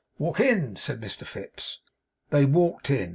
'Walk 0.17 0.39
in,' 0.39 0.75
said 0.77 0.99
Mr 0.99 1.27
Fips. 1.27 1.79
They 2.31 2.43
walked 2.45 2.89
in. 2.89 3.09